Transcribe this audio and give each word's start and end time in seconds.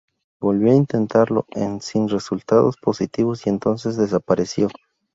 Volvió 0.41 0.71
a 0.71 0.75
intentarlo 0.75 1.45
en 1.51 1.79
sin 1.79 2.09
resultados 2.09 2.75
positivos 2.77 3.45
y 3.45 3.51
entonces 3.51 3.97
desapareció. 3.97 4.67